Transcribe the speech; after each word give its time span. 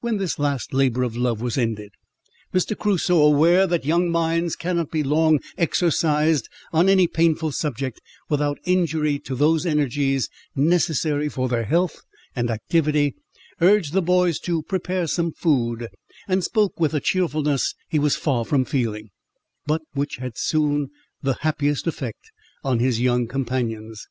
When 0.00 0.16
this 0.16 0.38
last 0.38 0.72
"labour 0.72 1.02
of 1.02 1.14
love" 1.14 1.42
was 1.42 1.58
ended, 1.58 1.90
Mr. 2.54 2.74
Crusoe, 2.74 3.20
aware 3.20 3.66
that 3.66 3.84
young 3.84 4.08
minds 4.10 4.56
cannot 4.56 4.90
be 4.90 5.02
long 5.02 5.40
exercised 5.58 6.48
on 6.72 6.88
any 6.88 7.06
painful 7.06 7.52
subject 7.52 8.00
without 8.30 8.56
injury 8.64 9.18
to 9.18 9.34
those 9.34 9.66
energies 9.66 10.30
necessary 10.56 11.28
for 11.28 11.50
their 11.50 11.64
health 11.64 12.00
and 12.34 12.48
activity, 12.50 13.14
urged 13.60 13.92
the 13.92 14.00
boys 14.00 14.38
to 14.38 14.62
prepare 14.62 15.06
some 15.06 15.32
food, 15.32 15.88
and 16.26 16.42
spoke 16.42 16.80
with 16.80 16.94
a 16.94 17.00
cheerfulness 17.00 17.74
he 17.90 17.98
was 17.98 18.16
far 18.16 18.46
from 18.46 18.64
feeling, 18.64 19.10
but 19.66 19.82
which 19.92 20.16
had 20.16 20.38
soon 20.38 20.88
the 21.20 21.36
happiest 21.42 21.86
effect 21.86 22.32
on 22.64 22.78
his 22.78 23.02
young 23.02 23.26
companions. 23.26 24.08